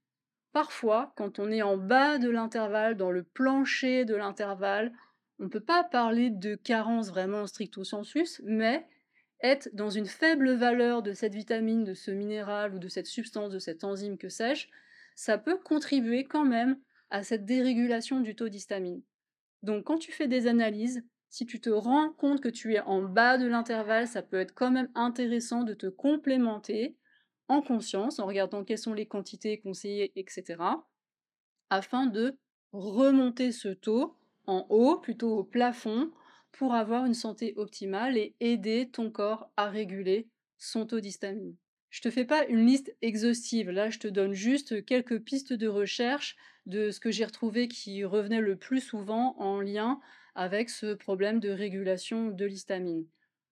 [0.52, 4.92] parfois, quand on est en bas de l'intervalle, dans le plancher de l'intervalle,
[5.38, 8.86] on ne peut pas parler de carence vraiment stricto sensus, mais
[9.72, 13.58] dans une faible valeur de cette vitamine, de ce minéral ou de cette substance, de
[13.58, 14.68] cette enzyme que sais-je,
[15.14, 16.78] ça peut contribuer quand même
[17.10, 19.02] à cette dérégulation du taux d'histamine.
[19.62, 23.02] Donc quand tu fais des analyses, si tu te rends compte que tu es en
[23.02, 26.96] bas de l'intervalle, ça peut être quand même intéressant de te complémenter
[27.48, 30.62] en conscience, en regardant quelles sont les quantités conseillées, etc.,
[31.70, 32.38] afin de
[32.72, 34.14] remonter ce taux
[34.46, 36.10] en haut, plutôt au plafond,
[36.56, 41.54] pour avoir une santé optimale et aider ton corps à réguler son taux d'histamine.
[41.90, 45.68] Je te fais pas une liste exhaustive, là je te donne juste quelques pistes de
[45.68, 50.00] recherche de ce que j'ai retrouvé qui revenait le plus souvent en lien
[50.34, 53.06] avec ce problème de régulation de l'histamine.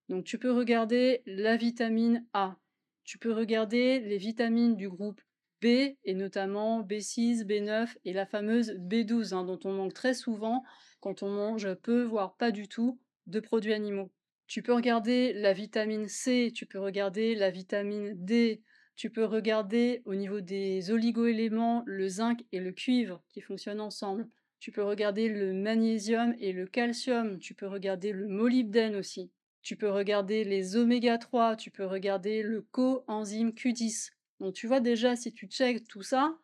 [0.09, 2.57] Donc tu peux regarder la vitamine A,
[3.05, 5.21] tu peux regarder les vitamines du groupe
[5.63, 10.63] B, et notamment B6, B9 et la fameuse B12, hein, dont on manque très souvent
[11.05, 14.11] quand on mange peu, voire pas du tout, de produits animaux.
[14.47, 18.63] Tu peux regarder la vitamine C, tu peux regarder la vitamine D,
[18.97, 24.27] tu peux regarder au niveau des oligoéléments le zinc et le cuivre qui fonctionnent ensemble.
[24.61, 29.31] Tu peux regarder le magnésium et le calcium, tu peux regarder le molybdène aussi.
[29.61, 34.09] Tu peux regarder les oméga 3, tu peux regarder le coenzyme Q10.
[34.41, 36.39] Donc tu vois déjà si tu checkes tout ça,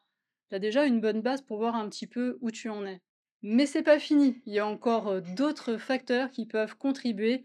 [0.51, 3.01] tu as déjà une bonne base pour voir un petit peu où tu en es.
[3.42, 7.44] Mais c'est pas fini, il y a encore d'autres facteurs qui peuvent contribuer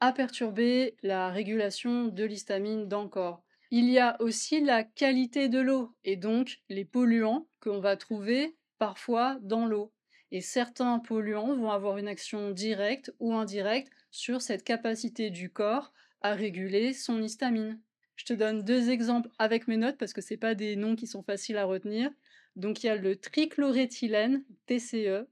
[0.00, 3.42] à perturber la régulation de l'histamine dans le corps.
[3.70, 8.56] Il y a aussi la qualité de l'eau et donc les polluants qu'on va trouver
[8.78, 9.92] parfois dans l'eau.
[10.32, 15.92] Et certains polluants vont avoir une action directe ou indirecte sur cette capacité du corps
[16.22, 17.80] à réguler son histamine.
[18.16, 21.06] Je te donne deux exemples avec mes notes parce que ce pas des noms qui
[21.06, 22.10] sont faciles à retenir.
[22.56, 25.26] Donc il y a le trichloréthylène, TCE,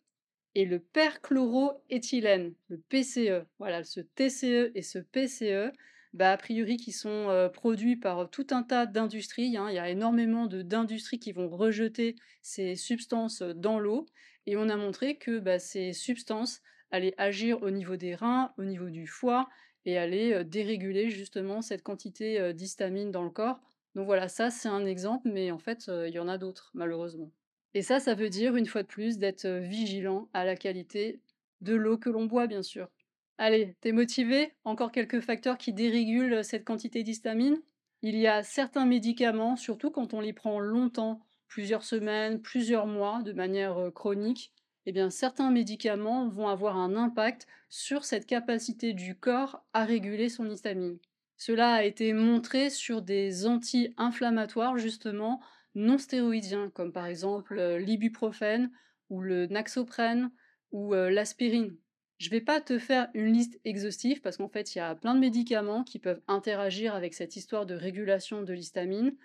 [0.55, 3.45] et le perchloroéthylène, le PCE.
[3.59, 5.73] Voilà, ce TCE et ce PCE,
[6.13, 9.57] bah, a priori qui sont euh, produits par tout un tas d'industries.
[9.57, 9.69] Hein.
[9.71, 14.07] Il y a énormément d'industries qui vont rejeter ces substances dans l'eau.
[14.47, 18.65] Et on a montré que bah, ces substances allaient agir au niveau des reins, au
[18.65, 19.49] niveau du foie,
[19.87, 23.61] et allaient euh, déréguler justement cette quantité euh, d'histamine dans le corps.
[23.97, 27.31] Donc voilà, ça c'est un exemple, mais en fait, il y en a d'autres, malheureusement.
[27.75, 31.21] Et ça, ça veut dire, une fois de plus, d'être vigilant à la qualité
[31.61, 32.89] de l'eau que l'on boit, bien sûr.
[33.37, 34.53] Allez, t'es motivé?
[34.65, 37.61] Encore quelques facteurs qui dérégulent cette quantité d'histamine?
[38.03, 43.23] Il y a certains médicaments, surtout quand on les prend longtemps, plusieurs semaines, plusieurs mois,
[43.23, 44.53] de manière chronique,
[44.87, 50.29] eh bien certains médicaments vont avoir un impact sur cette capacité du corps à réguler
[50.29, 50.99] son histamine.
[51.37, 55.41] Cela a été montré sur des anti-inflammatoires justement
[55.75, 58.71] non stéroïdiens, comme par exemple euh, l'ibuprofène
[59.11, 60.31] ou le naxoprène
[60.73, 61.77] ou euh, l'aspirine.
[62.19, 64.95] Je ne vais pas te faire une liste exhaustive parce qu'en fait, il y a
[64.95, 69.17] plein de médicaments qui peuvent interagir avec cette histoire de régulation de l'histamine.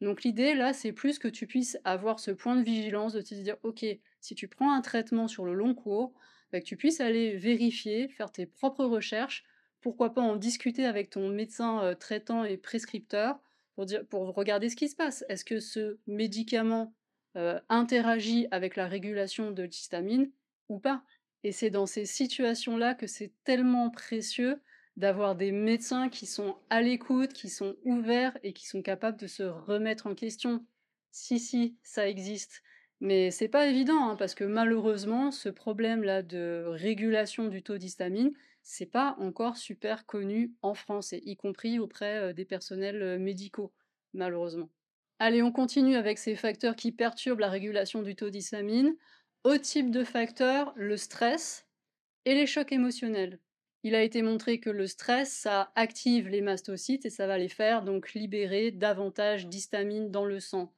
[0.00, 3.34] Donc l'idée là, c'est plus que tu puisses avoir ce point de vigilance de te
[3.34, 3.84] dire, ok,
[4.20, 6.12] si tu prends un traitement sur le long cours,
[6.52, 9.44] bah, que tu puisses aller vérifier, faire tes propres recherches,
[9.80, 13.40] pourquoi pas en discuter avec ton médecin euh, traitant et prescripteur
[14.10, 15.24] pour, regarder ce qui se passe.
[15.28, 16.94] Est-ce que ce médicament
[17.36, 20.30] euh, interagit avec la régulation de l'histamine
[20.68, 21.02] ou pas?
[21.44, 24.60] Et c'est dans ces situations-là que c'est tellement précieux
[24.96, 29.26] d'avoir des médecins qui sont à l'écoute, qui sont ouverts et qui sont capables de
[29.26, 30.66] se remettre en question.
[31.12, 32.62] Si, si, ça existe.
[33.00, 38.32] Mais c'est pas évident, hein, parce que malheureusement, ce problème-là de régulation du taux d'histamine,
[38.62, 43.72] c'est pas encore super connu en France, y compris auprès des personnels médicaux,
[44.14, 44.70] malheureusement.
[45.18, 48.96] Allez, on continue avec ces facteurs qui perturbent la régulation du taux d'histamine.
[49.44, 51.66] Au type de facteurs, le stress
[52.26, 53.40] et les chocs émotionnels.
[53.84, 57.48] Il a été montré que le stress, ça active les mastocytes et ça va les
[57.50, 60.75] faire donc libérer davantage d'histamine dans le sang.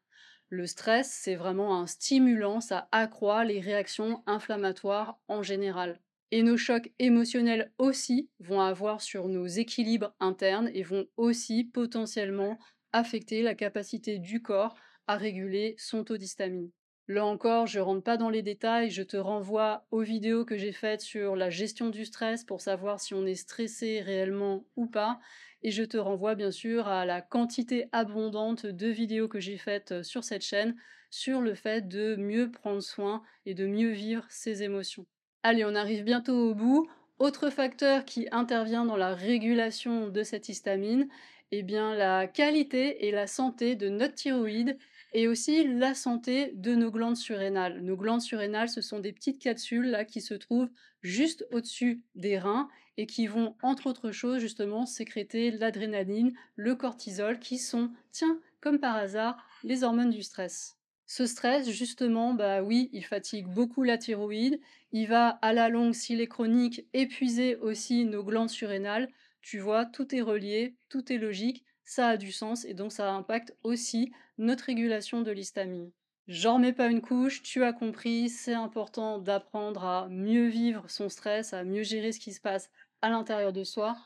[0.50, 6.00] Le stress, c'est vraiment un stimulant, ça accroît les réactions inflammatoires en général.
[6.30, 12.58] Et nos chocs émotionnels aussi vont avoir sur nos équilibres internes et vont aussi potentiellement
[12.92, 14.74] affecter la capacité du corps
[15.06, 16.70] à réguler son taux d'histamine.
[17.08, 20.58] Là encore, je ne rentre pas dans les détails, je te renvoie aux vidéos que
[20.58, 24.86] j'ai faites sur la gestion du stress pour savoir si on est stressé réellement ou
[24.86, 25.18] pas.
[25.62, 30.02] Et je te renvoie bien sûr à la quantité abondante de vidéos que j'ai faites
[30.02, 30.76] sur cette chaîne
[31.10, 35.06] sur le fait de mieux prendre soin et de mieux vivre ses émotions.
[35.42, 36.88] Allez, on arrive bientôt au bout.
[37.18, 41.08] Autre facteur qui intervient dans la régulation de cette histamine,
[41.50, 44.78] eh bien la qualité et la santé de notre thyroïde
[45.12, 47.80] et aussi la santé de nos glandes surrénales.
[47.80, 50.70] Nos glandes surrénales, ce sont des petites capsules là qui se trouvent
[51.02, 57.38] juste au-dessus des reins et qui vont, entre autres choses, justement sécréter l'adrénaline, le cortisol,
[57.38, 60.76] qui sont, tiens, comme par hasard, les hormones du stress.
[61.06, 64.60] Ce stress, justement, bah oui, il fatigue beaucoup la thyroïde.
[64.92, 69.08] Il va, à la longue, s'il est chronique, épuiser aussi nos glandes surrénales.
[69.42, 73.10] Tu vois, tout est relié, tout est logique, ça a du sens et donc ça
[73.12, 75.90] impacte aussi notre régulation de l'histamine.
[76.26, 81.08] J'en remets pas une couche, tu as compris, c'est important d'apprendre à mieux vivre son
[81.08, 82.70] stress, à mieux gérer ce qui se passe
[83.00, 83.96] à l'intérieur de soi.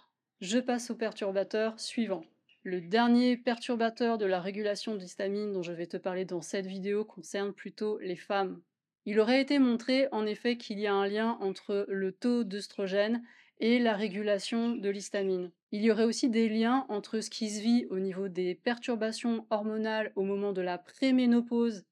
[0.40, 2.24] Je passe au perturbateur suivant.
[2.62, 6.66] Le dernier perturbateur de la régulation de l'histamine dont je vais te parler dans cette
[6.66, 8.62] vidéo concerne plutôt les femmes.
[9.04, 13.22] Il aurait été montré en effet qu'il y a un lien entre le taux d'œstrogène
[13.58, 15.50] et la régulation de l'histamine.
[15.72, 19.46] Il y aurait aussi des liens entre ce qui se vit au niveau des perturbations
[19.50, 21.84] hormonales au moment de la préménopause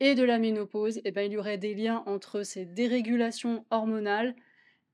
[0.00, 1.00] et de la ménopause.
[1.04, 4.34] Et bien, il y aurait des liens entre ces dérégulations hormonales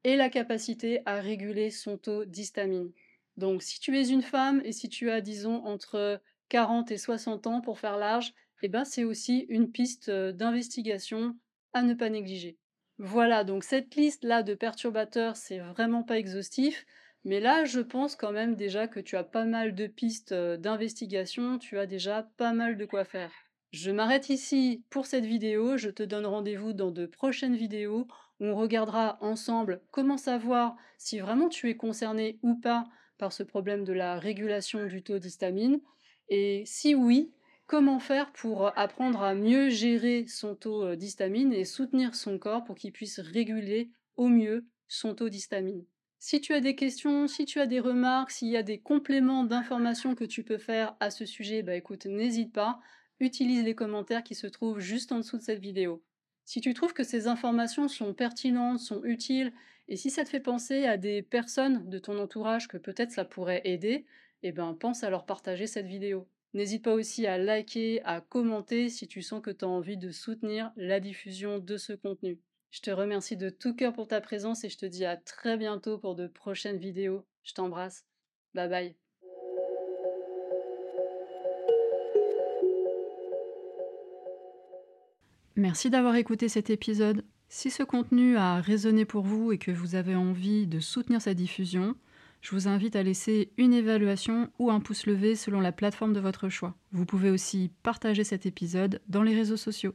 [0.05, 2.93] et la capacité à réguler son taux d'histamine.
[3.37, 7.47] Donc, si tu es une femme et si tu as, disons, entre 40 et 60
[7.47, 8.33] ans pour faire large,
[8.63, 11.37] eh ben, c'est aussi une piste d'investigation
[11.83, 12.59] ne pas négliger.
[12.99, 16.87] Voilà, donc cette liste-là de perturbateurs, c'est vraiment pas exhaustif,
[17.25, 21.59] mais là, je pense quand même déjà que tu as pas mal de pistes d'investigation,
[21.59, 23.33] tu as déjà pas mal de quoi faire.
[23.72, 28.07] Je m'arrête ici pour cette vidéo, je te donne rendez-vous dans de prochaines vidéos
[28.39, 32.85] où on regardera ensemble comment savoir si vraiment tu es concerné ou pas
[33.18, 35.81] par ce problème de la régulation du taux d'histamine,
[36.29, 37.33] et si oui,
[37.67, 42.77] comment faire pour apprendre à mieux gérer son taux d'histamine et soutenir son corps pour
[42.77, 45.85] qu'il puisse réguler au mieux son taux d'histamine.
[46.19, 49.45] Si tu as des questions, si tu as des remarques, s'il y a des compléments
[49.45, 52.81] d'informations que tu peux faire à ce sujet, bah écoute, n'hésite pas
[53.21, 56.03] utilise les commentaires qui se trouvent juste en dessous de cette vidéo.
[56.45, 59.53] Si tu trouves que ces informations sont pertinentes, sont utiles,
[59.89, 63.25] et si ça te fait penser à des personnes de ton entourage que peut-être ça
[63.25, 64.05] pourrait aider,
[64.43, 66.29] eh ben pense à leur partager cette vidéo.
[66.55, 70.13] N'hésite pas aussi à liker, à commenter si tu sens que tu as envie de
[70.13, 72.39] soutenir la diffusion de ce contenu.
[72.71, 75.57] Je te remercie de tout cœur pour ta présence et je te dis à très
[75.57, 77.25] bientôt pour de prochaines vidéos.
[77.43, 78.05] Je t'embrasse.
[78.55, 78.95] Bye bye.
[85.57, 87.25] Merci d'avoir écouté cet épisode.
[87.49, 91.35] Si ce contenu a résonné pour vous et que vous avez envie de soutenir sa
[91.35, 91.97] diffusion,
[92.45, 96.21] je vous invite à laisser une évaluation ou un pouce levé selon la plateforme de
[96.21, 96.77] votre choix.
[96.93, 99.95] Vous pouvez aussi partager cet épisode dans les réseaux sociaux.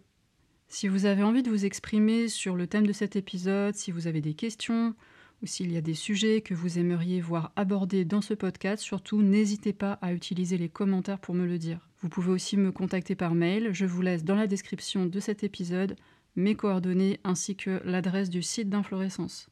[0.67, 4.07] Si vous avez envie de vous exprimer sur le thème de cet épisode, si vous
[4.07, 4.95] avez des questions
[5.43, 9.21] ou s'il y a des sujets que vous aimeriez voir abordés dans ce podcast, surtout
[9.21, 11.87] n'hésitez pas à utiliser les commentaires pour me le dire.
[12.01, 15.43] Vous pouvez aussi me contacter par mail, je vous laisse dans la description de cet
[15.43, 15.95] épisode
[16.35, 19.51] mes coordonnées ainsi que l'adresse du site d'Inflorescence.